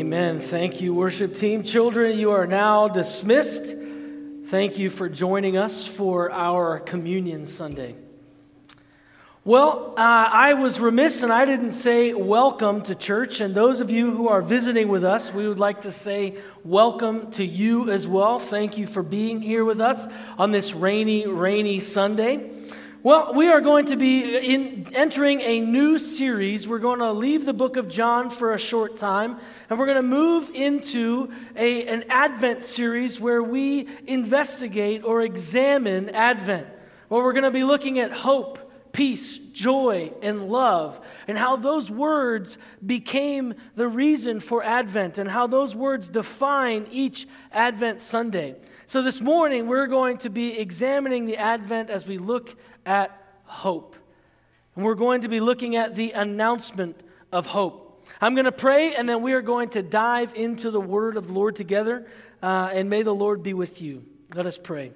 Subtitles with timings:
[0.00, 0.40] Amen.
[0.40, 1.62] Thank you, worship team.
[1.62, 3.76] Children, you are now dismissed.
[4.46, 7.96] Thank you for joining us for our Communion Sunday.
[9.44, 13.42] Well, uh, I was remiss and I didn't say welcome to church.
[13.42, 17.30] And those of you who are visiting with us, we would like to say welcome
[17.32, 18.38] to you as well.
[18.38, 20.06] Thank you for being here with us
[20.38, 22.48] on this rainy, rainy Sunday.
[23.02, 26.68] Well, we are going to be in, entering a new series.
[26.68, 29.38] We're going to leave the book of John for a short time,
[29.70, 36.10] and we're going to move into a, an Advent series where we investigate or examine
[36.10, 36.66] Advent.
[37.08, 41.90] Well, we're going to be looking at hope, peace, joy, and love, and how those
[41.90, 48.56] words became the reason for Advent, and how those words define each Advent Sunday.
[48.84, 53.96] So, this morning, we're going to be examining the Advent as we look at hope.
[54.76, 58.06] And we're going to be looking at the announcement of hope.
[58.20, 61.28] I'm going to pray, and then we are going to dive into the word of
[61.28, 62.06] the Lord together.
[62.42, 64.04] Uh, and may the Lord be with you.
[64.34, 64.92] Let us pray.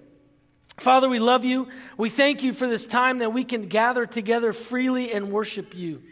[0.79, 1.69] Father, we love you.
[1.97, 6.03] We thank you for this time that we can gather together freely and worship you.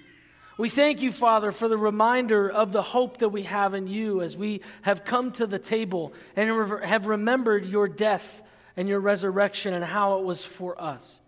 [0.59, 4.21] We thank you, Father, for the reminder of the hope that we have in you
[4.21, 6.51] as we have come to the table and
[6.85, 8.43] have remembered your death
[8.77, 11.21] and your resurrection and how it was for us.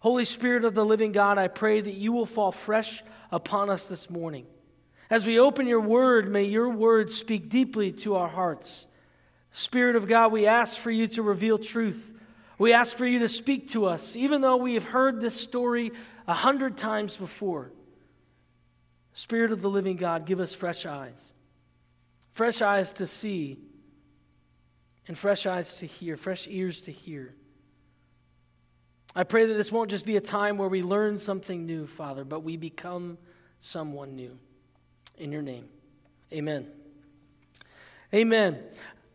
[0.00, 3.88] Holy Spirit of the living God, I pray that you will fall fresh upon us
[3.88, 4.46] this morning.
[5.10, 8.86] As we open your word, may your word speak deeply to our hearts.
[9.52, 12.14] Spirit of God, we ask for you to reveal truth.
[12.58, 15.92] We ask for you to speak to us, even though we have heard this story
[16.26, 17.72] a hundred times before.
[19.12, 21.32] Spirit of the living God, give us fresh eyes.
[22.32, 23.58] Fresh eyes to see,
[25.08, 27.34] and fresh eyes to hear, fresh ears to hear.
[29.14, 32.24] I pray that this won't just be a time where we learn something new, Father,
[32.24, 33.18] but we become
[33.58, 34.38] someone new.
[35.18, 35.68] In your name,
[36.32, 36.66] amen.
[38.14, 38.62] Amen.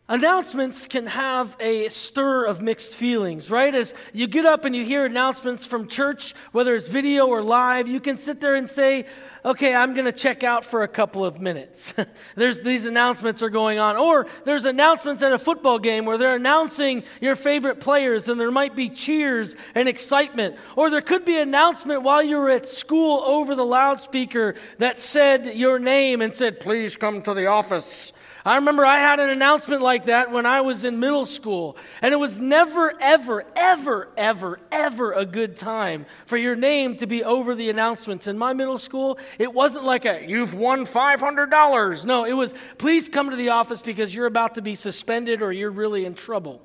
[0.07, 3.73] Announcements can have a stir of mixed feelings, right?
[3.73, 7.87] As you get up and you hear announcements from church, whether it's video or live,
[7.87, 9.07] you can sit there and say,
[9.43, 11.91] okay, I'm going to check out for a couple of minutes.
[12.35, 13.97] there's these announcements are going on.
[13.97, 18.51] Or there's announcements at a football game where they're announcing your favorite players and there
[18.51, 20.55] might be cheers and excitement.
[20.75, 24.99] Or there could be an announcement while you were at school over the loudspeaker that
[24.99, 28.13] said your name and said, please come to the office.
[28.45, 32.13] I remember I had an announcement like that when I was in middle school, and
[32.13, 37.23] it was never, ever, ever, ever, ever a good time for your name to be
[37.23, 38.27] over the announcements.
[38.27, 42.05] In my middle school, it wasn't like a, you've won $500.
[42.05, 45.51] No, it was, please come to the office because you're about to be suspended or
[45.51, 46.61] you're really in trouble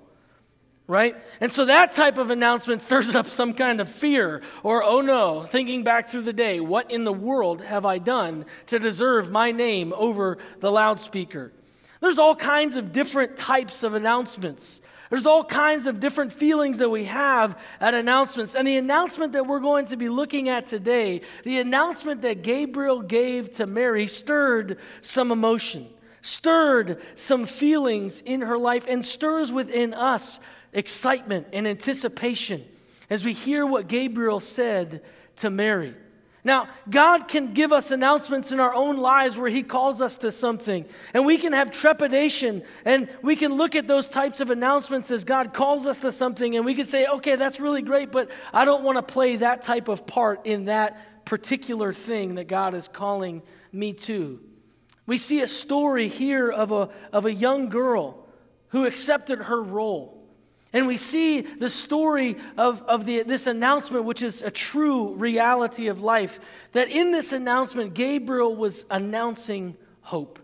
[0.86, 1.14] right?
[1.40, 5.44] And so that type of announcement stirs up some kind of fear or, oh no,
[5.44, 9.52] thinking back through the day, what in the world have I done to deserve my
[9.52, 11.52] name over the loudspeaker?
[12.00, 14.80] There's all kinds of different types of announcements.
[15.10, 18.54] There's all kinds of different feelings that we have at announcements.
[18.54, 23.02] And the announcement that we're going to be looking at today, the announcement that Gabriel
[23.02, 25.88] gave to Mary, stirred some emotion,
[26.22, 30.38] stirred some feelings in her life, and stirs within us
[30.72, 32.64] excitement and anticipation
[33.10, 35.02] as we hear what Gabriel said
[35.36, 35.94] to Mary.
[36.42, 40.30] Now, God can give us announcements in our own lives where He calls us to
[40.30, 45.10] something, and we can have trepidation, and we can look at those types of announcements
[45.10, 48.30] as God calls us to something, and we can say, okay, that's really great, but
[48.54, 52.74] I don't want to play that type of part in that particular thing that God
[52.74, 54.40] is calling me to.
[55.06, 58.26] We see a story here of a, of a young girl
[58.68, 60.19] who accepted her role.
[60.72, 65.88] And we see the story of, of the, this announcement, which is a true reality
[65.88, 66.38] of life,
[66.72, 70.38] that in this announcement, Gabriel was announcing hope.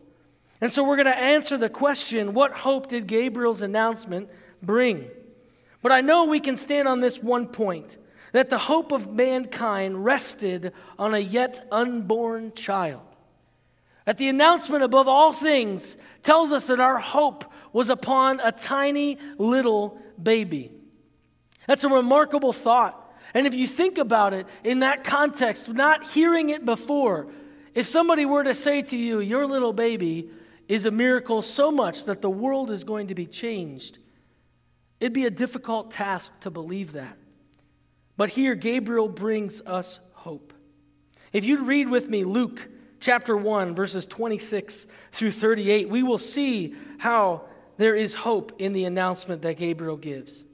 [0.60, 4.28] And so we're going to answer the question what hope did Gabriel's announcement
[4.62, 5.09] bring?
[5.81, 7.97] But I know we can stand on this one point
[8.32, 13.03] that the hope of mankind rested on a yet unborn child.
[14.06, 19.19] That the announcement, above all things, tells us that our hope was upon a tiny
[19.38, 20.73] little baby.
[21.67, 23.03] That's a remarkable thought.
[23.35, 27.29] And if you think about it in that context, not hearing it before,
[27.75, 30.31] if somebody were to say to you, Your little baby
[30.69, 33.99] is a miracle so much that the world is going to be changed,
[35.01, 37.17] it'd be a difficult task to believe that.
[38.17, 40.55] But here, Gabriel brings us hope.
[41.33, 42.69] If you read with me Luke
[43.01, 47.45] chapter 1, verses 26 through 38, we will see how
[47.76, 50.44] there is hope in the announcement that Gabriel gives.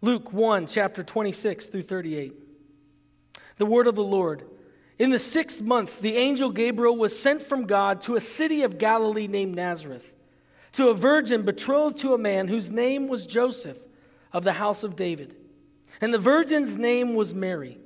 [0.00, 2.34] Luke 1, chapter 26 through 38.
[3.58, 4.44] The word of the Lord.
[4.98, 8.78] in the sixth month, the angel Gabriel was sent from God to a city of
[8.78, 10.12] Galilee named Nazareth,
[10.72, 13.78] to a virgin betrothed to a man whose name was Joseph
[14.32, 15.36] of the house of David.
[16.00, 17.78] And the virgin's name was Mary.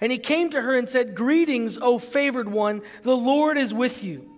[0.00, 4.04] And he came to her and said, Greetings, O favored one, the Lord is with
[4.04, 4.37] you.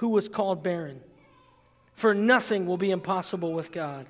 [0.00, 0.98] who was called barren.
[1.92, 4.06] For nothing will be impossible with God.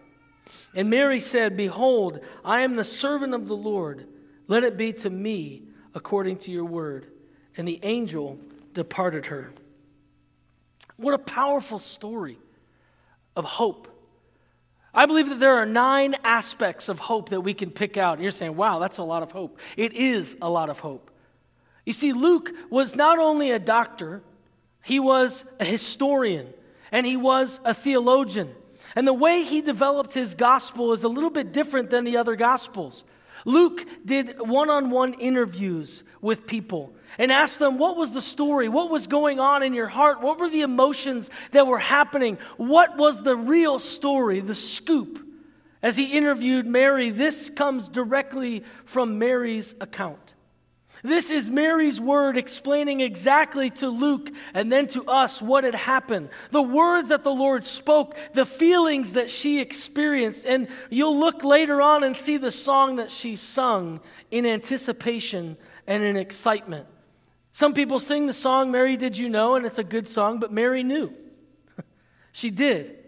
[0.73, 4.07] And Mary said, Behold, I am the servant of the Lord.
[4.47, 7.09] Let it be to me according to your word.
[7.57, 8.39] And the angel
[8.73, 9.53] departed her.
[10.97, 12.39] What a powerful story
[13.35, 13.89] of hope.
[14.95, 18.21] I believe that there are nine aspects of hope that we can pick out.
[18.21, 19.59] You're saying, wow, that's a lot of hope.
[19.77, 21.11] It is a lot of hope.
[21.85, 24.23] You see, Luke was not only a doctor,
[24.83, 26.53] he was a historian
[26.93, 28.55] and he was a theologian.
[28.97, 32.35] And the way he developed his gospel is a little bit different than the other
[32.35, 33.05] gospels.
[33.45, 38.69] Luke did one on one interviews with people and asked them, What was the story?
[38.69, 40.21] What was going on in your heart?
[40.21, 42.39] What were the emotions that were happening?
[42.57, 45.27] What was the real story, the scoop?
[45.83, 50.35] As he interviewed Mary, this comes directly from Mary's account.
[51.03, 56.29] This is Mary's word explaining exactly to Luke and then to us what had happened.
[56.51, 60.45] The words that the Lord spoke, the feelings that she experienced.
[60.45, 64.01] And you'll look later on and see the song that she sung
[64.31, 65.57] in anticipation
[65.87, 66.87] and in excitement.
[67.53, 69.55] Some people sing the song, Mary Did You Know?
[69.55, 71.13] and it's a good song, but Mary knew.
[72.33, 73.00] she did.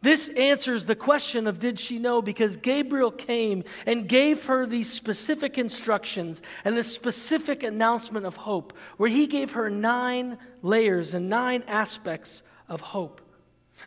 [0.00, 4.90] This answers the question of did she know because Gabriel came and gave her these
[4.92, 11.28] specific instructions and this specific announcement of hope, where he gave her nine layers and
[11.28, 13.20] nine aspects of hope.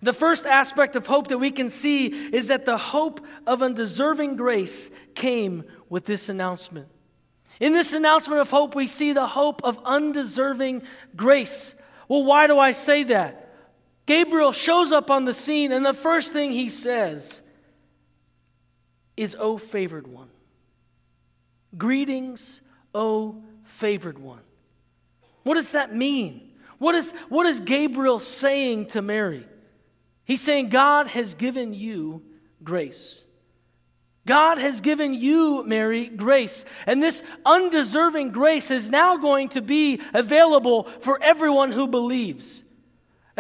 [0.01, 4.35] The first aspect of hope that we can see is that the hope of undeserving
[4.35, 6.87] grace came with this announcement.
[7.59, 10.81] In this announcement of hope, we see the hope of undeserving
[11.15, 11.75] grace.
[12.07, 13.50] Well, why do I say that?
[14.06, 17.42] Gabriel shows up on the scene, and the first thing he says
[19.15, 20.30] is, O favored one.
[21.77, 22.62] Greetings,
[22.94, 24.42] O favored one.
[25.44, 26.51] What does that mean?
[26.77, 29.45] What is, what is Gabriel saying to Mary?
[30.25, 32.24] He's saying, God has given you
[32.63, 33.24] grace.
[34.25, 36.63] God has given you, Mary, grace.
[36.86, 42.60] And this undeserving grace is now going to be available for everyone who believes.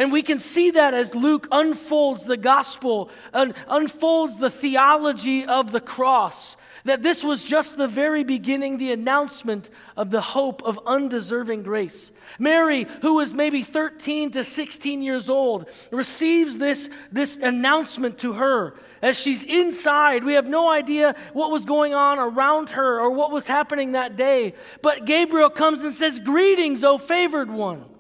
[0.01, 5.71] And we can see that as Luke unfolds the gospel and unfolds the theology of
[5.71, 6.55] the cross.
[6.85, 12.11] That this was just the very beginning, the announcement of the hope of undeserving grace.
[12.39, 18.73] Mary, who was maybe 13 to 16 years old, receives this, this announcement to her
[19.03, 20.23] as she's inside.
[20.23, 24.17] We have no idea what was going on around her or what was happening that
[24.17, 24.55] day.
[24.81, 27.90] But Gabriel comes and says, Greetings, O favored one.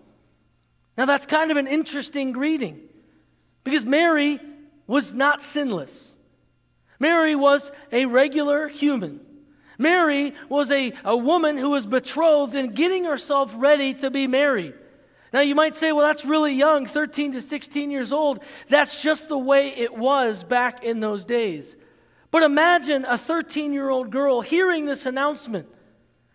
[0.97, 2.81] Now, that's kind of an interesting greeting
[3.63, 4.39] because Mary
[4.87, 6.15] was not sinless.
[6.99, 9.19] Mary was a regular human.
[9.77, 14.75] Mary was a, a woman who was betrothed and getting herself ready to be married.
[15.33, 18.43] Now, you might say, well, that's really young, 13 to 16 years old.
[18.67, 21.77] That's just the way it was back in those days.
[22.31, 25.67] But imagine a 13 year old girl hearing this announcement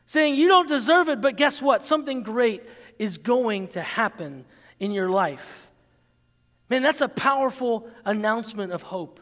[0.07, 1.85] saying, You don't deserve it, but guess what?
[1.85, 2.63] Something great
[2.99, 4.45] is going to happen
[4.79, 5.69] in your life.
[6.69, 9.21] Man, that's a powerful announcement of hope.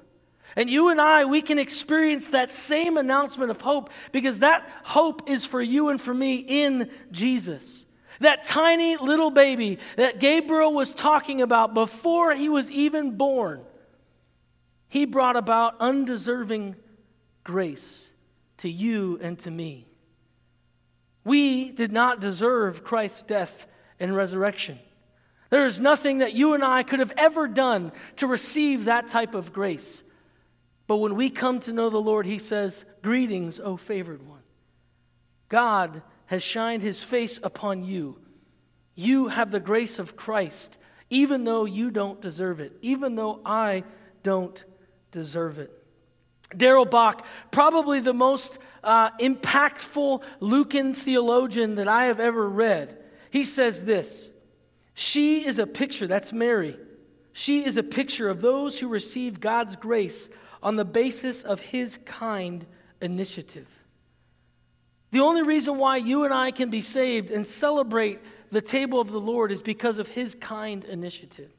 [0.57, 5.29] And you and I, we can experience that same announcement of hope because that hope
[5.29, 7.85] is for you and for me in Jesus.
[8.21, 13.65] That tiny little baby that Gabriel was talking about before he was even born,
[14.89, 16.77] he brought about undeserving
[17.43, 18.13] grace
[18.59, 19.89] to you and to me.
[21.25, 23.67] We did not deserve Christ's death
[23.99, 24.79] and resurrection.
[25.51, 29.35] There is nothing that you and I could have ever done to receive that type
[29.35, 30.03] of grace.
[30.87, 34.43] But when we come to know the Lord, He says, Greetings, O favored one.
[35.49, 38.19] God has shined His face upon you.
[38.95, 40.79] You have the grace of Christ,
[41.11, 43.85] even though you don't deserve it, even though I
[44.23, 44.63] don't
[45.11, 45.84] deserve it.
[46.57, 52.99] Darrell Bock, probably the most uh, impactful Lucan theologian that I have ever read,
[53.31, 54.31] he says this
[54.95, 56.77] She is a picture, that's Mary.
[57.33, 60.29] She is a picture of those who receive God's grace
[60.63, 62.65] on the basis of his kind
[63.01, 63.67] initiative.
[65.11, 68.21] The only reason why you and I can be saved and celebrate
[68.51, 71.51] the table of the Lord is because of his kind initiative.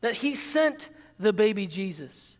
[0.00, 2.35] That he sent the baby Jesus,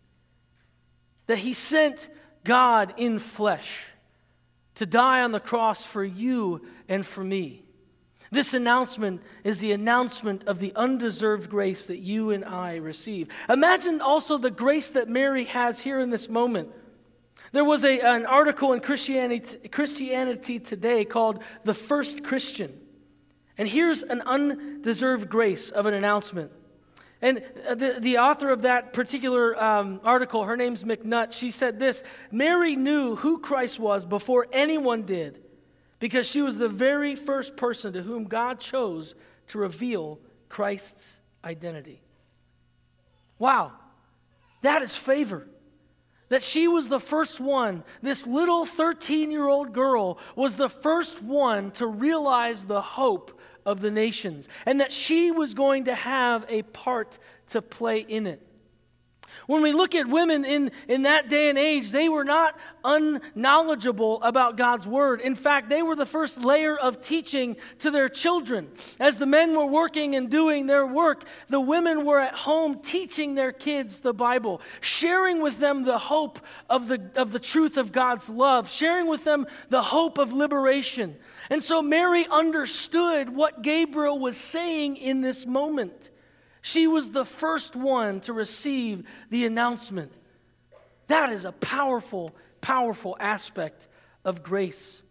[1.26, 2.08] that he sent
[2.44, 3.86] God in flesh
[4.76, 7.62] to die on the cross for you and for me.
[8.30, 13.28] This announcement is the announcement of the undeserved grace that you and I receive.
[13.48, 16.70] Imagine also the grace that Mary has here in this moment.
[17.52, 22.78] There was a, an article in Christianity, Christianity Today called The First Christian.
[23.56, 26.50] And here's an undeserved grace of an announcement.
[27.26, 31.80] And uh, the, the author of that particular um, article, her name's McNutt, she said
[31.80, 35.42] this Mary knew who Christ was before anyone did
[35.98, 39.16] because she was the very first person to whom God chose
[39.48, 42.00] to reveal Christ's identity.
[43.40, 43.72] Wow,
[44.62, 45.48] that is favor.
[46.28, 51.24] That she was the first one, this little 13 year old girl was the first
[51.24, 56.46] one to realize the hope of the nations, and that she was going to have
[56.48, 57.18] a part
[57.48, 58.40] to play in it.
[59.46, 64.22] When we look at women in, in that day and age, they were not unknowledgeable
[64.22, 65.20] about God's word.
[65.20, 68.68] In fact, they were the first layer of teaching to their children.
[68.98, 73.34] As the men were working and doing their work, the women were at home teaching
[73.34, 76.40] their kids the Bible, sharing with them the hope
[76.70, 81.16] of the, of the truth of God's love, sharing with them the hope of liberation.
[81.50, 86.10] And so Mary understood what Gabriel was saying in this moment.
[86.66, 90.10] She was the first one to receive the announcement.
[91.06, 93.86] That is a powerful, powerful aspect
[94.24, 95.04] of grace.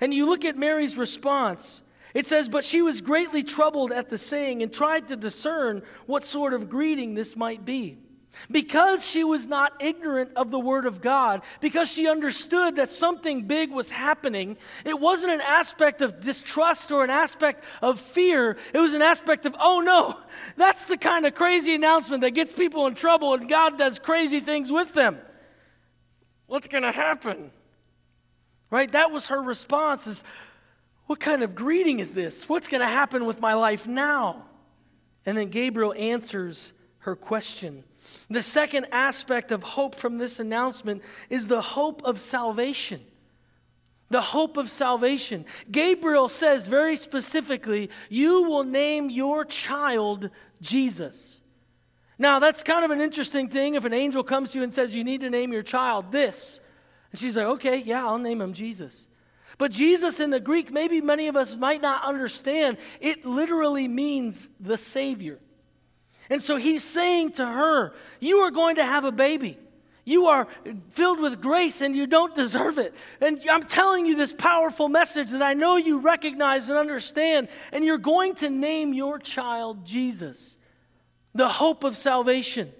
[0.00, 1.82] And you look at Mary's response.
[2.14, 6.24] It says, But she was greatly troubled at the saying and tried to discern what
[6.24, 7.98] sort of greeting this might be.
[8.50, 13.46] Because she was not ignorant of the Word of God, because she understood that something
[13.46, 18.56] big was happening, it wasn't an aspect of distrust or an aspect of fear.
[18.72, 20.18] It was an aspect of, oh no,
[20.56, 24.40] that's the kind of crazy announcement that gets people in trouble and God does crazy
[24.40, 25.18] things with them.
[26.46, 27.50] What's going to happen?
[28.70, 28.90] Right?
[28.92, 30.22] That was her response is,
[31.06, 32.48] what kind of greeting is this?
[32.48, 34.44] What's going to happen with my life now?
[35.24, 37.84] And then Gabriel answers her question.
[38.30, 43.00] The second aspect of hope from this announcement is the hope of salvation.
[44.10, 45.44] The hope of salvation.
[45.70, 50.30] Gabriel says very specifically, You will name your child
[50.60, 51.40] Jesus.
[52.18, 54.94] Now, that's kind of an interesting thing if an angel comes to you and says,
[54.94, 56.60] You need to name your child this.
[57.12, 59.06] And she's like, Okay, yeah, I'll name him Jesus.
[59.56, 64.48] But Jesus in the Greek, maybe many of us might not understand, it literally means
[64.60, 65.38] the Savior.
[66.30, 69.58] And so he's saying to her, You are going to have a baby.
[70.08, 70.48] You are
[70.88, 72.94] filled with grace and you don't deserve it.
[73.20, 77.48] And I'm telling you this powerful message that I know you recognize and understand.
[77.72, 80.56] And you're going to name your child Jesus,
[81.34, 82.72] the hope of salvation.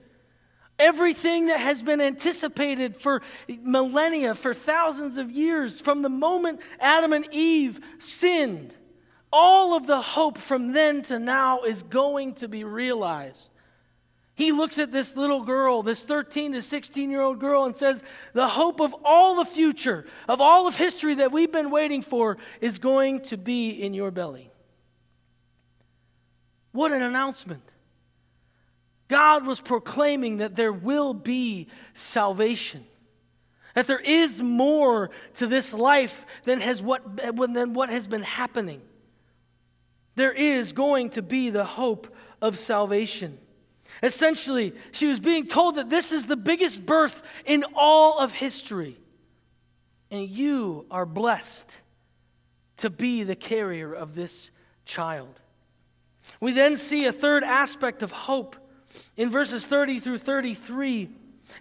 [0.79, 7.13] Everything that has been anticipated for millennia, for thousands of years, from the moment Adam
[7.13, 8.75] and Eve sinned
[9.33, 13.51] all of the hope from then to now is going to be realized.
[14.35, 18.03] He looks at this little girl, this 13 to 16 year old girl, and says,
[18.35, 22.39] The hope of all the future, of all of history that we've been waiting for,
[22.61, 24.51] is going to be in your belly.
[26.73, 27.73] What an announcement!
[29.09, 32.85] God was proclaiming that there will be salvation.
[33.75, 38.83] That there is more to this life than, has what, than what has been happening
[40.19, 43.39] there is going to be the hope of salvation.
[44.03, 48.97] Essentially, she was being told that this is the biggest birth in all of history.
[50.11, 51.79] And you are blessed
[52.79, 54.51] to be the carrier of this
[54.85, 55.41] child.
[56.41, 58.57] We then see a third aspect of hope.
[59.17, 61.11] In verses 30 through 33,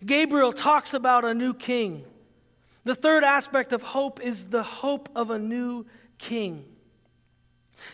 [0.06, 2.06] Gabriel talks about a new king.
[2.86, 5.86] The third aspect of hope is the hope of a new
[6.18, 6.66] king.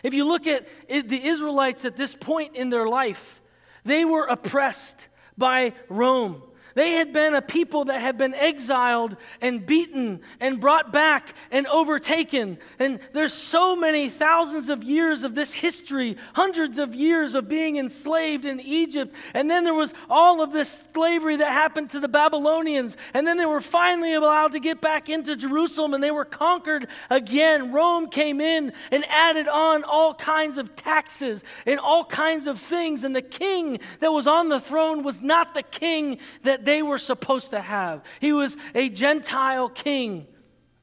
[0.02, 3.40] If you look at the Israelites at this point in their life,
[3.84, 6.42] they were oppressed by Rome.
[6.74, 11.66] They had been a people that had been exiled and beaten and brought back and
[11.68, 12.58] overtaken.
[12.78, 17.76] And there's so many thousands of years of this history, hundreds of years of being
[17.76, 19.14] enslaved in Egypt.
[19.34, 22.96] And then there was all of this slavery that happened to the Babylonians.
[23.14, 26.88] And then they were finally allowed to get back into Jerusalem and they were conquered
[27.08, 27.72] again.
[27.72, 33.04] Rome came in and added on all kinds of taxes and all kinds of things.
[33.04, 36.18] And the king that was on the throne was not the king
[36.64, 38.02] they were supposed to have.
[38.20, 40.26] He was a Gentile king,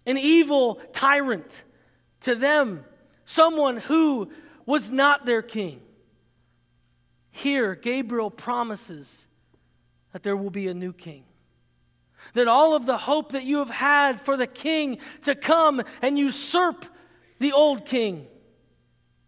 [0.05, 1.63] an evil tyrant
[2.21, 2.85] to them,
[3.25, 4.31] someone who
[4.65, 5.81] was not their king.
[7.31, 9.25] Here, Gabriel promises
[10.11, 11.23] that there will be a new king.
[12.33, 16.19] That all of the hope that you have had for the king to come and
[16.19, 16.85] usurp
[17.39, 18.27] the old king,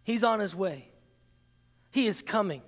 [0.04, 0.88] he's on his way.
[1.90, 2.62] He is coming.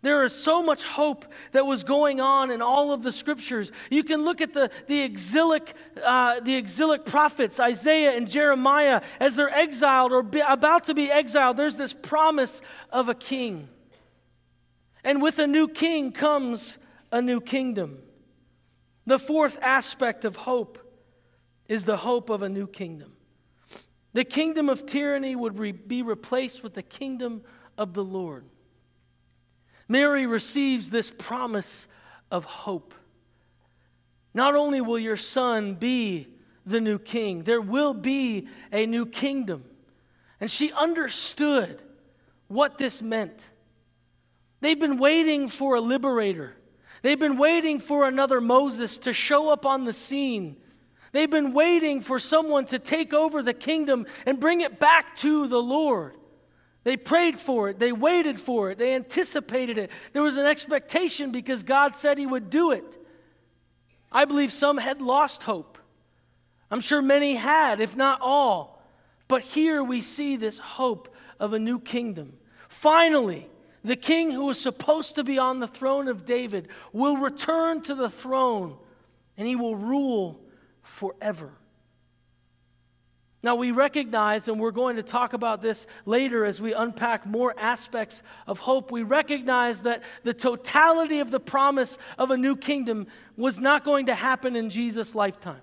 [0.00, 3.72] There is so much hope that was going on in all of the scriptures.
[3.90, 9.36] You can look at the, the, exilic, uh, the exilic prophets, Isaiah and Jeremiah, as
[9.36, 11.56] they're exiled or be, about to be exiled.
[11.56, 13.68] There's this promise of a king.
[15.02, 16.78] And with a new king comes
[17.10, 17.98] a new kingdom.
[19.06, 20.78] The fourth aspect of hope
[21.66, 23.12] is the hope of a new kingdom.
[24.12, 27.42] The kingdom of tyranny would re- be replaced with the kingdom
[27.76, 28.44] of the Lord.
[29.88, 31.88] Mary receives this promise
[32.30, 32.94] of hope.
[34.34, 36.28] Not only will your son be
[36.66, 39.64] the new king, there will be a new kingdom.
[40.40, 41.82] And she understood
[42.46, 43.48] what this meant.
[44.60, 46.54] They've been waiting for a liberator.
[47.02, 50.56] They've been waiting for another Moses to show up on the scene.
[51.12, 55.46] They've been waiting for someone to take over the kingdom and bring it back to
[55.48, 56.16] the Lord.
[56.88, 59.90] They prayed for it, they waited for it, they anticipated it.
[60.14, 62.96] There was an expectation because God said He would do it.
[64.10, 65.76] I believe some had lost hope.
[66.70, 68.82] I'm sure many had, if not all.
[69.28, 72.38] But here we see this hope of a new kingdom.
[72.70, 73.50] Finally,
[73.84, 77.94] the king who was supposed to be on the throne of David will return to
[77.94, 78.78] the throne
[79.36, 80.40] and he will rule
[80.80, 81.52] forever.
[83.40, 87.54] Now, we recognize, and we're going to talk about this later as we unpack more
[87.56, 88.90] aspects of hope.
[88.90, 94.06] We recognize that the totality of the promise of a new kingdom was not going
[94.06, 95.62] to happen in Jesus' lifetime.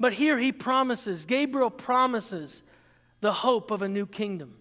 [0.00, 2.64] But here he promises, Gabriel promises
[3.20, 4.56] the hope of a new kingdom.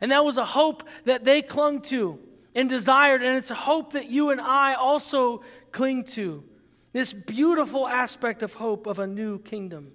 [0.00, 2.20] And that was a hope that they clung to
[2.54, 5.42] and desired, and it's a hope that you and I also
[5.72, 6.44] cling to.
[6.92, 9.92] This beautiful aspect of hope of a new kingdom.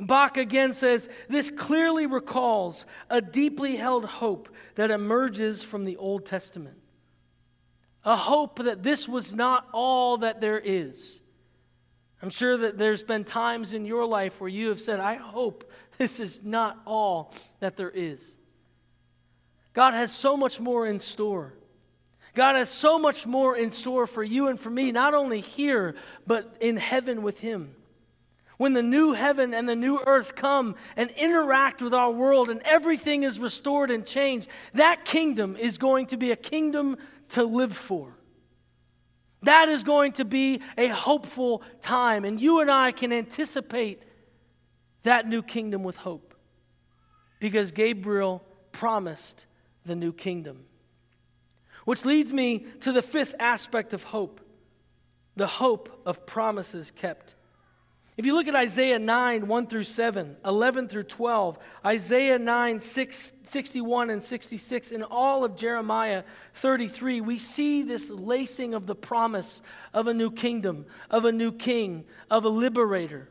[0.00, 6.24] Bock again says this clearly recalls a deeply held hope that emerges from the Old
[6.24, 6.78] Testament.
[8.04, 11.20] A hope that this was not all that there is.
[12.22, 15.70] I'm sure that there's been times in your life where you have said, I hope
[15.98, 18.36] this is not all that there is.
[19.72, 21.54] God has so much more in store.
[22.34, 25.96] God has so much more in store for you and for me, not only here,
[26.26, 27.74] but in heaven with Him.
[28.58, 32.60] When the new heaven and the new earth come and interact with our world and
[32.64, 36.98] everything is restored and changed, that kingdom is going to be a kingdom
[37.30, 38.12] to live for.
[39.42, 42.24] That is going to be a hopeful time.
[42.24, 44.02] And you and I can anticipate
[45.04, 46.34] that new kingdom with hope
[47.38, 48.42] because Gabriel
[48.72, 49.46] promised
[49.86, 50.64] the new kingdom.
[51.84, 54.40] Which leads me to the fifth aspect of hope
[55.36, 57.36] the hope of promises kept.
[58.18, 63.32] If you look at Isaiah 9, 1 through 7, 11 through 12, Isaiah 9, 6,
[63.44, 69.62] 61 and 66, and all of Jeremiah 33, we see this lacing of the promise
[69.94, 73.28] of a new kingdom, of a new king, of a liberator.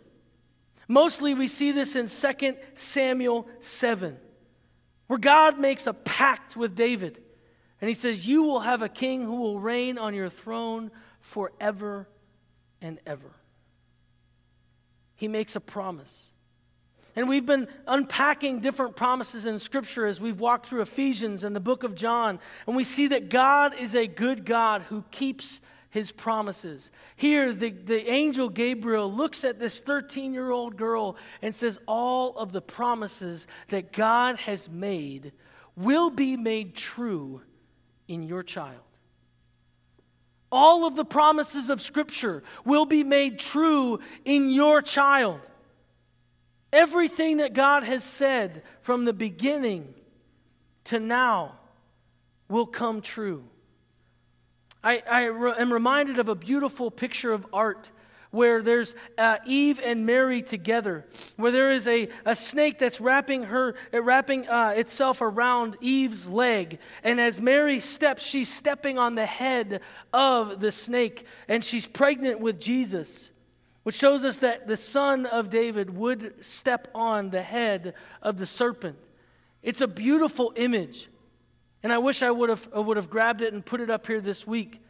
[0.87, 4.17] Mostly we see this in 2 Samuel 7,
[5.07, 7.21] where God makes a pact with David.
[7.81, 12.07] And he says, You will have a king who will reign on your throne forever
[12.79, 13.33] and ever
[15.17, 16.31] he makes a promise.
[17.15, 21.59] And we've been unpacking different promises in Scripture as we've walked through Ephesians and the
[21.59, 22.39] book of John.
[22.67, 26.91] And we see that God is a good God who keeps his promises.
[27.15, 32.37] Here, the, the angel Gabriel looks at this 13 year old girl and says, All
[32.37, 35.31] of the promises that God has made
[35.75, 37.41] will be made true
[38.07, 38.86] in your child.
[40.51, 45.41] All of the promises of Scripture will be made true in your child.
[46.71, 49.93] Everything that God has said from the beginning
[50.85, 51.55] to now
[52.49, 53.43] will come true.
[54.83, 57.91] I, I re- am reminded of a beautiful picture of art
[58.31, 61.05] where there's uh, Eve and Mary together,
[61.37, 66.27] where there is a, a snake that's wrapping her, uh, wrapping uh, itself around Eve's
[66.27, 69.81] leg, and as Mary steps, she's stepping on the head
[70.13, 73.31] of the snake, and she's pregnant with Jesus,
[73.83, 78.45] which shows us that the son of David would step on the head of the
[78.45, 78.97] serpent.
[79.63, 81.09] It's a beautiful image,
[81.81, 84.07] and I wish I would have, I would have grabbed it and put it up
[84.07, 84.81] here this week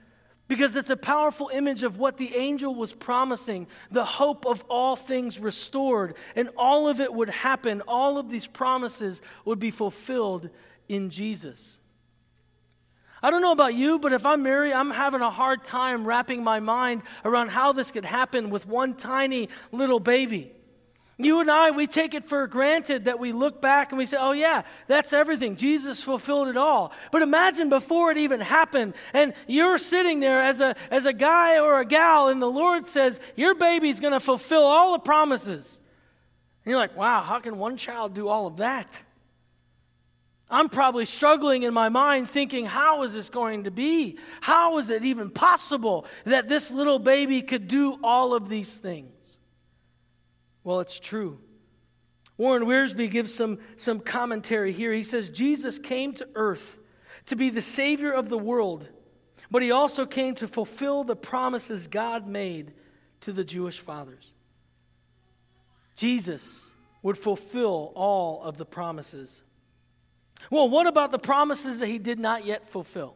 [0.48, 4.96] because it's a powerful image of what the angel was promising the hope of all
[4.96, 7.82] things restored, and all of it would happen.
[7.82, 10.50] All of these promises would be fulfilled
[10.88, 11.80] in Jesus.
[13.22, 16.44] I don't know about you, but if I'm Mary, I'm having a hard time wrapping
[16.44, 20.54] my mind around how this could happen with one tiny little baby.
[21.20, 24.18] You and I, we take it for granted that we look back and we say,
[24.20, 25.56] oh, yeah, that's everything.
[25.56, 26.92] Jesus fulfilled it all.
[27.12, 31.58] But imagine before it even happened, and you're sitting there as a, as a guy
[31.58, 35.80] or a gal, and the Lord says, Your baby's going to fulfill all the promises.
[36.68, 38.94] And you're like, wow, how can one child do all of that?
[40.50, 44.18] I'm probably struggling in my mind thinking, how is this going to be?
[44.42, 49.17] How is it even possible that this little baby could do all of these things?
[50.68, 51.40] Well, it's true.
[52.36, 54.92] Warren Wiersbe gives some, some commentary here.
[54.92, 56.78] He says, Jesus came to earth
[57.28, 58.90] to be the Savior of the world,
[59.50, 62.74] but he also came to fulfill the promises God made
[63.22, 64.34] to the Jewish fathers.
[65.96, 66.70] Jesus
[67.02, 69.44] would fulfill all of the promises.
[70.52, 73.16] Well, what about the promises that he did not yet fulfill?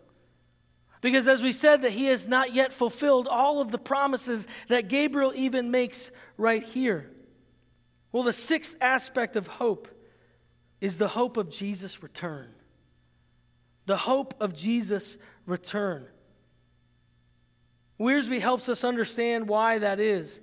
[1.02, 4.88] Because as we said, that he has not yet fulfilled all of the promises that
[4.88, 7.12] Gabriel even makes right here.
[8.12, 9.88] Well, the sixth aspect of hope
[10.80, 12.50] is the hope of Jesus' return.
[13.86, 16.06] The hope of Jesus' return.
[18.00, 20.40] Wiersbe helps us understand why that is.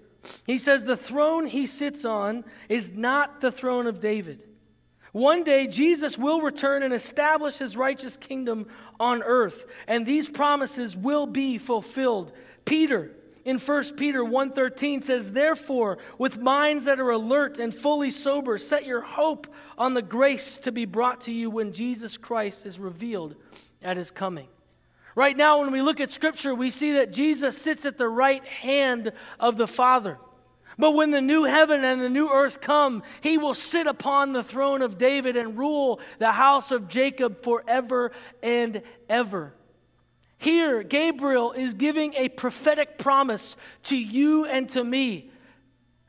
[0.46, 4.44] He says the throne he sits on is not the throne of David.
[5.12, 8.68] One day, Jesus will return and establish his righteous kingdom
[9.00, 12.32] on earth, and these promises will be fulfilled.
[12.64, 13.10] Peter,
[13.48, 18.84] in 1 Peter 1:13 says, "Therefore, with minds that are alert and fully sober, set
[18.84, 19.46] your hope
[19.78, 23.36] on the grace to be brought to you when Jesus Christ is revealed
[23.82, 24.48] at his coming."
[25.14, 28.44] Right now when we look at scripture, we see that Jesus sits at the right
[28.44, 30.18] hand of the Father.
[30.78, 34.44] But when the new heaven and the new earth come, he will sit upon the
[34.44, 39.54] throne of David and rule the house of Jacob forever and ever.
[40.38, 45.30] Here, Gabriel is giving a prophetic promise to you and to me.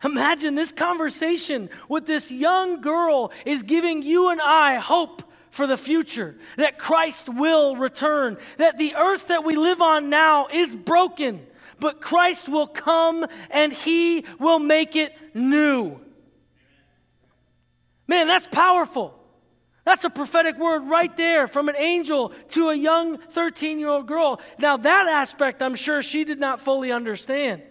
[0.04, 5.78] Imagine this conversation with this young girl is giving you and I hope for the
[5.78, 11.46] future, that Christ will return, that the earth that we live on now is broken,
[11.80, 16.00] but Christ will come and he will make it new.
[18.08, 19.19] Man, that's powerful.
[19.90, 24.06] That's a prophetic word right there from an angel to a young 13 year old
[24.06, 24.40] girl.
[24.60, 27.64] Now, that aspect, I'm sure she did not fully understand.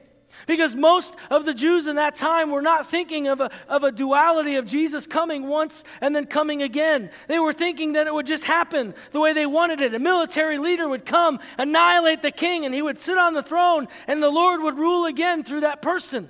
[0.48, 3.92] Because most of the Jews in that time were not thinking of a, of a
[3.92, 7.12] duality of Jesus coming once and then coming again.
[7.28, 9.94] They were thinking that it would just happen the way they wanted it.
[9.94, 13.86] A military leader would come, annihilate the king, and he would sit on the throne,
[14.08, 16.28] and the Lord would rule again through that person.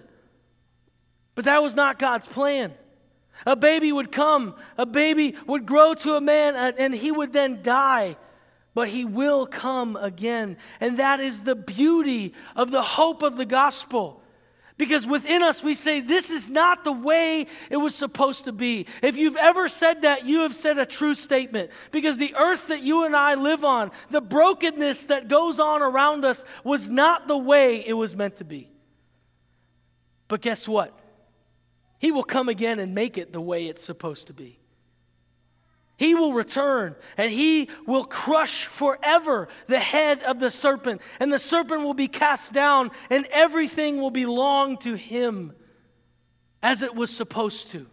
[1.35, 2.75] But that was not God's plan.
[3.47, 7.63] A baby would come, a baby would grow to a man, and he would then
[7.63, 8.17] die.
[8.75, 10.57] But he will come again.
[10.81, 14.23] And that is the beauty of the hope of the gospel.
[14.77, 18.87] Because within us, we say, This is not the way it was supposed to be.
[19.03, 21.71] If you've ever said that, you have said a true statement.
[21.91, 26.25] Because the earth that you and I live on, the brokenness that goes on around
[26.25, 28.71] us, was not the way it was meant to be.
[30.29, 30.97] But guess what?
[31.99, 34.59] He will come again and make it the way it's supposed to be.
[35.97, 41.41] He will return and he will crush forever the head of the serpent, and the
[41.41, 45.53] serpent will be cast down, and everything will belong to him
[46.63, 47.87] as it was supposed to.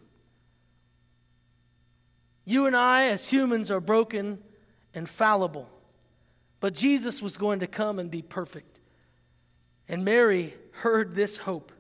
[2.45, 4.37] You and I, as humans, are broken
[4.93, 5.67] and fallible,
[6.59, 8.79] but Jesus was going to come and be perfect.
[9.89, 11.71] And Mary heard this hope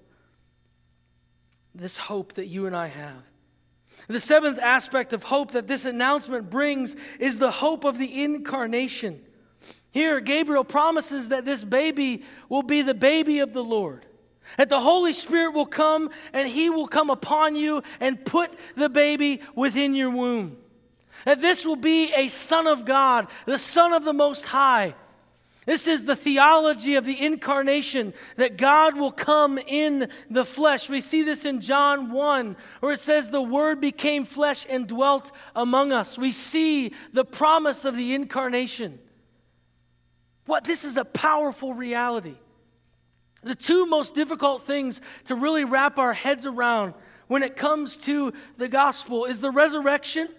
[1.77, 3.23] this hope that you and I have.
[4.07, 9.21] The seventh aspect of hope that this announcement brings is the hope of the incarnation.
[9.91, 14.05] Here, Gabriel promises that this baby will be the baby of the Lord.
[14.57, 18.89] That the Holy Spirit will come and He will come upon you and put the
[18.89, 20.57] baby within your womb.
[21.23, 24.93] That this will be a Son of God, the Son of the Most High.
[25.65, 30.89] This is the theology of the incarnation, that God will come in the flesh.
[30.89, 35.31] We see this in John 1, where it says, The Word became flesh and dwelt
[35.55, 36.19] among us.
[36.19, 38.99] We see the promise of the incarnation.
[40.45, 40.65] What?
[40.65, 42.35] This is a powerful reality.
[43.41, 46.93] The two most difficult things to really wrap our heads around
[47.27, 50.29] when it comes to the gospel is the resurrection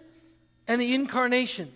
[0.69, 1.73] and the incarnation.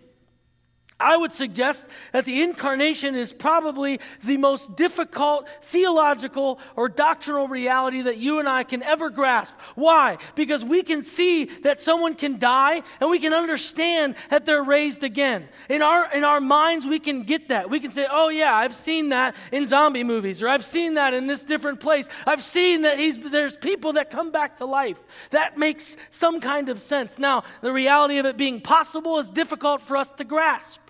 [1.00, 8.02] I would suggest that the incarnation is probably the most difficult theological or doctrinal reality
[8.02, 9.54] that you and I can ever grasp.
[9.74, 10.18] Why?
[10.34, 15.02] Because we can see that someone can die and we can understand that they're raised
[15.02, 15.48] again.
[15.68, 17.70] In our, in our minds, we can get that.
[17.70, 21.14] We can say, oh, yeah, I've seen that in zombie movies, or I've seen that
[21.14, 22.08] in this different place.
[22.26, 25.00] I've seen that he's, there's people that come back to life.
[25.30, 27.18] That makes some kind of sense.
[27.18, 30.80] Now, the reality of it being possible is difficult for us to grasp.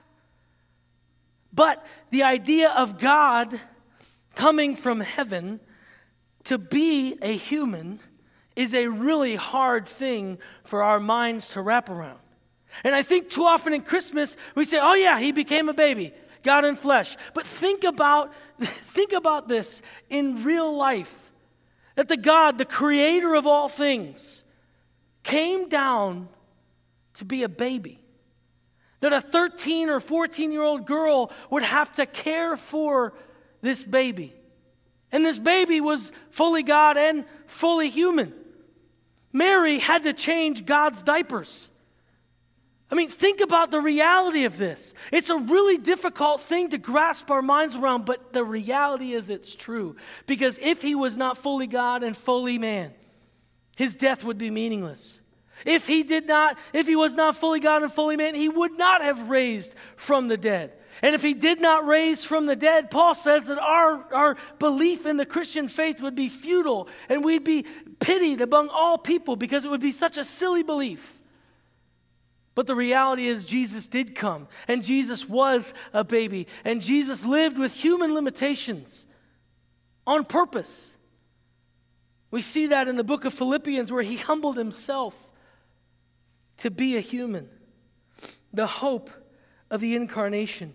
[1.52, 3.60] But the idea of God
[4.34, 5.60] coming from heaven
[6.44, 8.00] to be a human
[8.56, 12.18] is a really hard thing for our minds to wrap around.
[12.84, 16.12] And I think too often in Christmas we say, "Oh yeah, he became a baby,
[16.42, 21.32] God in flesh." But think about think about this in real life.
[21.96, 24.44] That the God, the creator of all things,
[25.22, 26.28] came down
[27.14, 28.00] to be a baby
[29.00, 33.14] that a 13 or 14 year old girl would have to care for
[33.60, 34.34] this baby.
[35.12, 38.32] And this baby was fully God and fully human.
[39.32, 41.68] Mary had to change God's diapers.
[42.90, 44.94] I mean, think about the reality of this.
[45.12, 49.54] It's a really difficult thing to grasp our minds around, but the reality is it's
[49.54, 49.94] true.
[50.26, 52.92] Because if he was not fully God and fully man,
[53.76, 55.19] his death would be meaningless.
[55.64, 58.76] If he did not, if he was not fully God and fully man, he would
[58.78, 60.72] not have raised from the dead.
[61.02, 65.06] And if he did not raise from the dead, Paul says that our, our belief
[65.06, 67.64] in the Christian faith would be futile and we'd be
[68.00, 71.18] pitied among all people because it would be such a silly belief.
[72.54, 77.56] But the reality is, Jesus did come, and Jesus was a baby, and Jesus lived
[77.56, 79.06] with human limitations
[80.06, 80.94] on purpose.
[82.30, 85.29] We see that in the book of Philippians where he humbled himself
[86.60, 87.48] to be a human,
[88.52, 89.10] the hope
[89.70, 90.74] of the incarnation.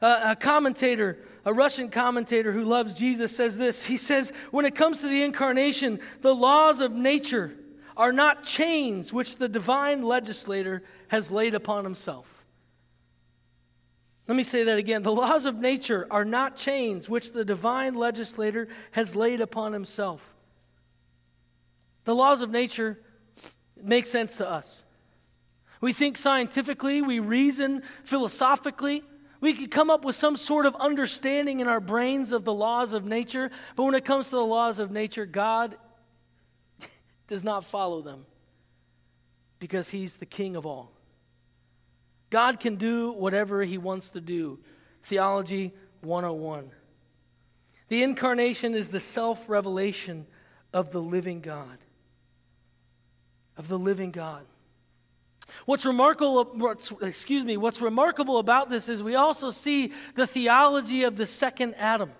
[0.00, 3.84] Uh, a commentator, a Russian commentator who loves Jesus, says this.
[3.84, 7.54] He says, When it comes to the incarnation, the laws of nature
[7.96, 12.44] are not chains which the divine legislator has laid upon himself.
[14.28, 15.02] Let me say that again.
[15.02, 20.34] The laws of nature are not chains which the divine legislator has laid upon himself.
[22.04, 22.98] The laws of nature
[23.82, 24.84] makes sense to us.
[25.80, 29.02] We think scientifically, we reason philosophically.
[29.40, 32.92] We could come up with some sort of understanding in our brains of the laws
[32.94, 35.76] of nature, but when it comes to the laws of nature, God
[37.28, 38.24] does not follow them
[39.58, 40.92] because He's the King of all.
[42.30, 44.58] God can do whatever He wants to do.
[45.04, 46.70] Theology 101.
[47.88, 50.26] The incarnation is the self revelation
[50.72, 51.78] of the living God
[53.56, 54.44] of the living God.
[55.64, 61.04] What's remarkable, what's, excuse me, what's remarkable about this is we also see the theology
[61.04, 62.10] of the second Adam,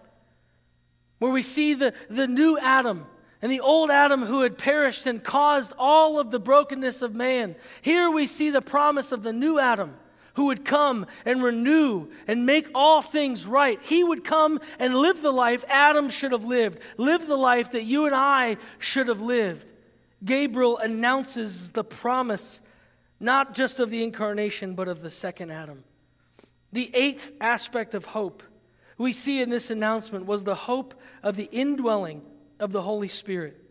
[1.19, 3.07] where we see the, the new Adam
[3.43, 7.57] and the old Adam who had perished and caused all of the brokenness of man.
[7.83, 9.95] Here we see the promise of the new Adam
[10.35, 13.81] who would come and renew and make all things right.
[13.83, 17.85] He would come and live the life Adam should have lived, live the life that
[17.85, 19.73] you and I should have lived.
[20.27, 22.61] Gabriel announces the promise
[23.19, 25.85] not just of the incarnation, but of the second Adam.
[26.73, 28.43] The eighth aspect of hope
[28.99, 32.23] we see in this announcement was the hope of the indwelling
[32.59, 33.63] of the Holy Spirit.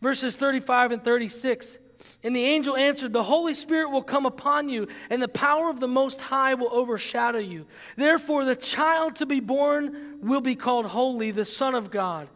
[0.00, 1.78] Verses 35 and 36.
[2.22, 5.80] And the angel answered, The Holy Spirit will come upon you, and the power of
[5.80, 7.66] the Most High will overshadow you.
[7.96, 12.28] Therefore, the child to be born will be called Holy, the Son of God.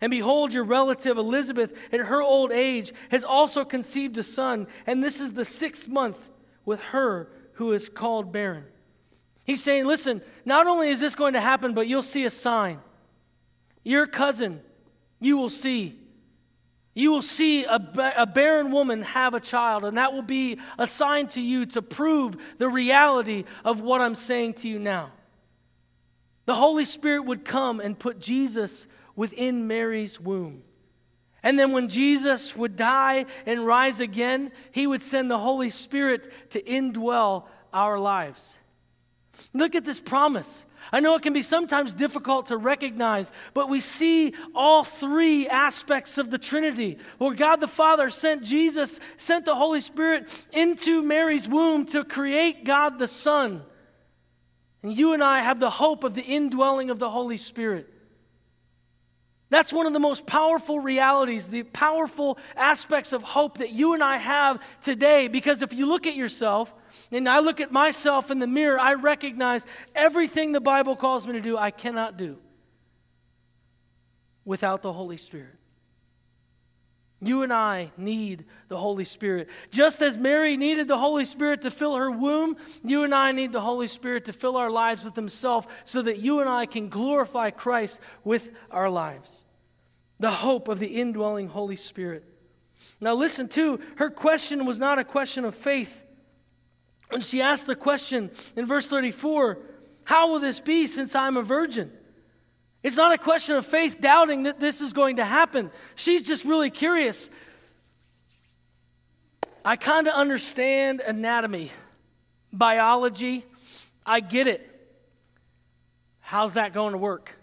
[0.00, 5.02] And behold, your relative Elizabeth, in her old age, has also conceived a son, and
[5.02, 6.30] this is the sixth month
[6.64, 8.64] with her who is called barren.
[9.44, 12.80] He's saying, listen, not only is this going to happen, but you'll see a sign.
[13.84, 14.60] Your cousin,
[15.20, 15.98] you will see.
[16.92, 17.78] You will see a,
[18.16, 21.82] a barren woman have a child, and that will be a sign to you to
[21.82, 25.12] prove the reality of what I'm saying to you now.
[26.46, 30.62] The Holy Spirit would come and put Jesus within Mary's womb.
[31.42, 36.50] And then when Jesus would die and rise again, he would send the Holy Spirit
[36.50, 38.56] to indwell our lives.
[39.52, 40.66] Look at this promise.
[40.92, 46.16] I know it can be sometimes difficult to recognize, but we see all three aspects
[46.18, 46.98] of the Trinity.
[47.18, 52.64] Where God the Father sent Jesus, sent the Holy Spirit into Mary's womb to create
[52.64, 53.62] God the Son.
[54.82, 57.92] And you and I have the hope of the indwelling of the Holy Spirit.
[59.48, 64.02] That's one of the most powerful realities, the powerful aspects of hope that you and
[64.02, 65.28] I have today.
[65.28, 66.74] Because if you look at yourself,
[67.12, 71.34] and I look at myself in the mirror, I recognize everything the Bible calls me
[71.34, 72.38] to do, I cannot do
[74.44, 75.54] without the Holy Spirit.
[77.20, 79.48] You and I need the Holy Spirit.
[79.70, 83.52] Just as Mary needed the Holy Spirit to fill her womb, you and I need
[83.52, 86.90] the Holy Spirit to fill our lives with Himself so that you and I can
[86.90, 89.44] glorify Christ with our lives.
[90.20, 92.24] The hope of the indwelling Holy Spirit.
[93.00, 96.02] Now, listen, too, her question was not a question of faith.
[97.08, 99.58] When she asked the question in verse 34,
[100.04, 101.92] How will this be since I'm a virgin?
[102.86, 105.72] It's not a question of faith doubting that this is going to happen.
[105.96, 107.28] She's just really curious.
[109.64, 111.72] I kind of understand anatomy,
[112.52, 113.44] biology.
[114.06, 114.70] I get it.
[116.20, 117.36] How's that going to work?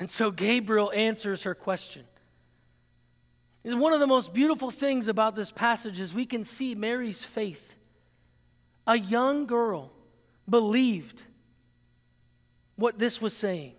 [0.00, 2.02] And so Gabriel answers her question.
[3.62, 7.76] One of the most beautiful things about this passage is we can see Mary's faith.
[8.88, 9.92] A young girl
[10.48, 11.22] believed
[12.80, 13.74] what this was saying.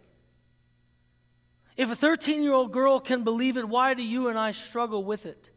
[1.76, 5.04] If a 13 year old girl can believe it, why do you and I struggle
[5.04, 5.50] with it?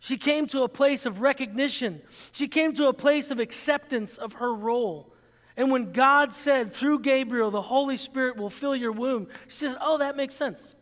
[0.00, 2.02] She came to a place of recognition.
[2.32, 5.14] She came to a place of acceptance of her role.
[5.56, 9.76] And when God said through Gabriel, the Holy Spirit will fill your womb, she says,
[9.80, 10.74] Oh, that makes sense.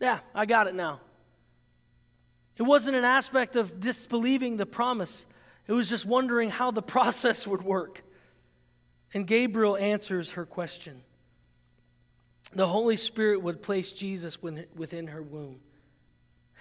[0.00, 1.00] Yeah, I got it now.
[2.56, 5.26] It wasn't an aspect of disbelieving the promise,
[5.66, 8.02] it was just wondering how the process would work.
[9.14, 11.00] And Gabriel answers her question.
[12.52, 15.60] The Holy Spirit would place Jesus within her womb.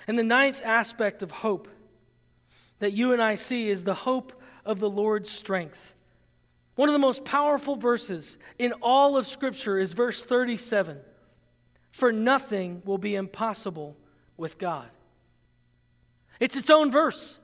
[0.07, 1.67] And the ninth aspect of hope
[2.79, 5.93] that you and I see is the hope of the Lord's strength.
[6.75, 10.99] One of the most powerful verses in all of Scripture is verse 37
[11.91, 13.95] For nothing will be impossible
[14.37, 14.89] with God.
[16.39, 17.39] It's its own verse.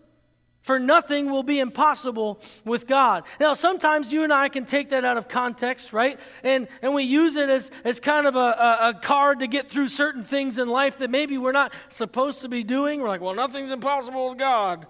[0.69, 3.23] For nothing will be impossible with God.
[3.39, 6.19] Now, sometimes you and I can take that out of context, right?
[6.43, 9.67] And, and we use it as, as kind of a, a, a card to get
[9.67, 13.01] through certain things in life that maybe we're not supposed to be doing.
[13.01, 14.85] We're like, well, nothing's impossible with God.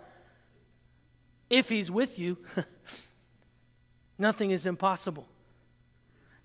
[1.50, 2.38] If He's with you,
[4.18, 5.30] nothing is impossible.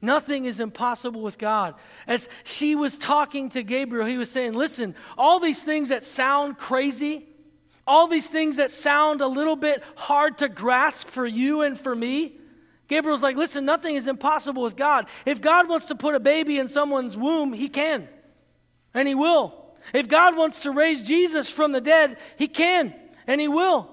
[0.01, 1.75] Nothing is impossible with God.
[2.07, 6.57] As she was talking to Gabriel, he was saying, Listen, all these things that sound
[6.57, 7.27] crazy,
[7.87, 11.94] all these things that sound a little bit hard to grasp for you and for
[11.94, 12.38] me.
[12.88, 15.07] Gabriel's like, listen, nothing is impossible with God.
[15.25, 18.09] If God wants to put a baby in someone's womb, he can,
[18.92, 19.55] and he will.
[19.92, 22.94] If God wants to raise Jesus from the dead, he can,
[23.27, 23.90] and he will.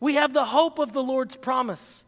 [0.00, 2.04] We have the hope of the Lord's promise.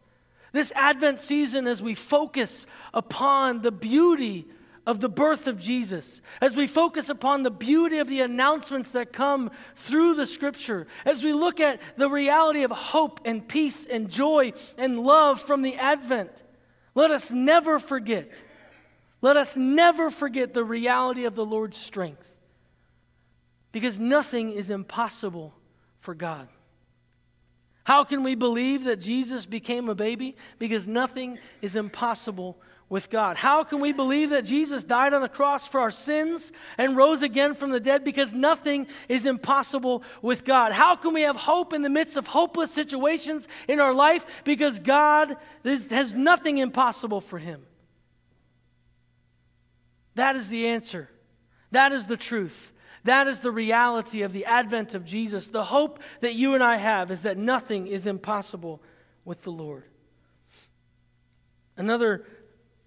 [0.53, 4.47] This Advent season, as we focus upon the beauty
[4.85, 9.13] of the birth of Jesus, as we focus upon the beauty of the announcements that
[9.13, 14.09] come through the scripture, as we look at the reality of hope and peace and
[14.09, 16.43] joy and love from the Advent,
[16.95, 18.41] let us never forget,
[19.21, 22.27] let us never forget the reality of the Lord's strength.
[23.71, 25.53] Because nothing is impossible
[25.97, 26.49] for God.
[27.83, 30.35] How can we believe that Jesus became a baby?
[30.59, 32.57] Because nothing is impossible
[32.91, 33.37] with God.
[33.37, 37.23] How can we believe that Jesus died on the cross for our sins and rose
[37.23, 38.03] again from the dead?
[38.03, 40.73] Because nothing is impossible with God.
[40.73, 44.25] How can we have hope in the midst of hopeless situations in our life?
[44.43, 47.61] Because God has nothing impossible for Him.
[50.15, 51.09] That is the answer.
[51.71, 52.73] That is the truth.
[53.05, 55.47] That is the reality of the advent of Jesus.
[55.47, 58.83] The hope that you and I have is that nothing is impossible
[59.23, 59.85] with the Lord.
[61.77, 62.25] Another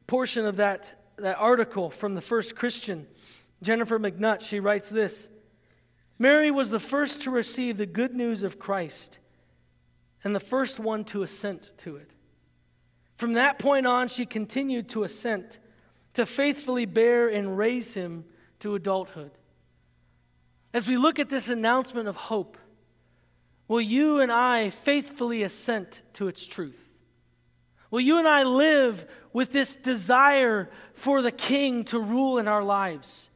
[0.07, 3.07] portion of that, that article from the first Christian,
[3.63, 5.29] Jennifer McNutt, she writes this
[6.19, 9.19] Mary was the first to receive the good news of Christ
[10.23, 12.13] and the first one to assent to it.
[13.17, 15.59] From that point on, she continued to assent,
[16.15, 18.25] to faithfully bear and raise him
[18.61, 19.33] to adulthood.
[20.73, 22.59] As we look at this announcement of hope,
[23.69, 26.91] will you and I faithfully assent to its truth?
[27.91, 32.65] Will you and I live with this desire for the King to rule in our
[32.65, 33.29] lives?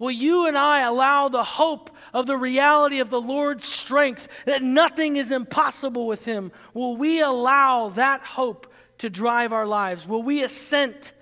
[0.00, 4.62] Will you and I allow the hope of the reality of the Lord's strength, that
[4.62, 6.50] nothing is impossible with Him?
[6.72, 10.08] Will we allow that hope to drive our lives?
[10.08, 11.12] Will we assent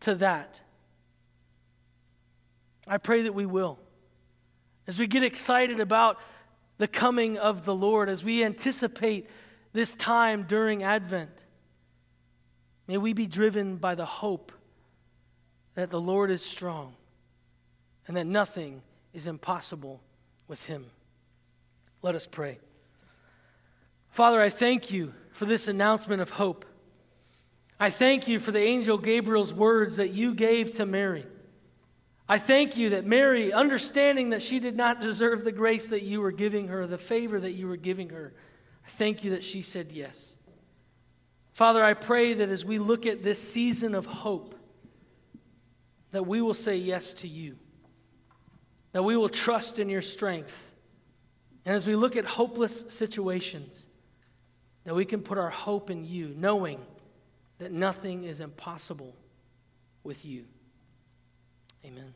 [0.00, 0.60] to that?
[2.86, 3.78] I pray that we will.
[4.86, 6.18] As we get excited about
[6.78, 9.28] the coming of the Lord, as we anticipate
[9.72, 11.45] this time during Advent,
[12.86, 14.52] may we be driven by the hope
[15.74, 16.94] that the Lord is strong
[18.06, 18.82] and that nothing
[19.12, 20.00] is impossible
[20.48, 20.86] with him.
[22.02, 22.58] Let us pray.
[24.10, 26.64] Father, I thank you for this announcement of hope.
[27.78, 31.26] I thank you for the angel Gabriel's words that you gave to Mary.
[32.28, 36.20] I thank you that Mary, understanding that she did not deserve the grace that you
[36.20, 38.32] were giving her, the favor that you were giving her,
[38.84, 40.35] I thank you that she said yes.
[41.56, 44.54] Father, I pray that as we look at this season of hope,
[46.10, 47.56] that we will say yes to you
[48.92, 50.74] that we will trust in your strength.
[51.64, 53.86] And as we look at hopeless situations,
[54.84, 56.78] that we can put our hope in you, knowing
[57.56, 59.16] that nothing is impossible
[60.04, 60.44] with you.
[61.86, 62.12] Amen.